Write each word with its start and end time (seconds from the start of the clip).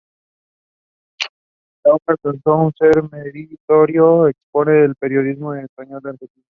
La 1.83 1.93
hoja 1.93 2.03
alcanzó 2.13 2.59
a 2.59 2.71
ser 2.75 2.99
un 3.03 3.09
meritorio 3.11 4.27
exponente 4.29 4.81
del 4.81 4.95
periodismo 4.95 5.53
español 5.53 5.99
en 6.05 6.09
Argentina. 6.13 6.45